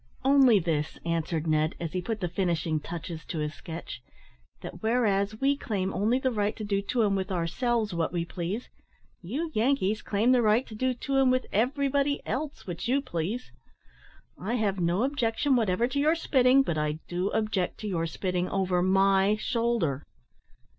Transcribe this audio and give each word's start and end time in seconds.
"Only 0.25 0.57
this," 0.57 0.97
answered 1.05 1.45
Ned, 1.45 1.75
as 1.79 1.93
he 1.93 2.01
put 2.01 2.21
the 2.21 2.27
finishing 2.27 2.79
touches 2.79 3.23
to 3.25 3.37
his 3.37 3.53
sketch, 3.53 4.01
"that 4.61 4.81
whereas 4.81 5.39
we 5.39 5.55
claim 5.55 5.93
only 5.93 6.17
the 6.17 6.31
right 6.31 6.55
to 6.55 6.63
do 6.63 6.81
to 6.81 7.03
and 7.03 7.15
with 7.15 7.31
ourselves 7.31 7.93
what 7.93 8.11
we 8.11 8.25
please, 8.25 8.67
you 9.21 9.51
Yankees 9.53 10.01
claim 10.01 10.31
the 10.31 10.41
right 10.41 10.65
to 10.65 10.73
do 10.73 10.95
to 10.95 11.17
and 11.17 11.31
with 11.31 11.45
everybody, 11.53 12.19
else 12.25 12.65
what 12.65 12.87
you 12.87 12.99
please. 12.99 13.51
I 14.39 14.55
have 14.55 14.79
no 14.79 15.03
objection 15.03 15.55
whatever 15.55 15.87
to 15.89 15.99
your 15.99 16.15
spitting, 16.15 16.63
but 16.63 16.79
I 16.79 16.93
do 17.07 17.29
object 17.29 17.79
to 17.81 17.87
your 17.87 18.07
spitting 18.07 18.49
over 18.49 18.81
my 18.81 19.35
shoulder." 19.35 20.03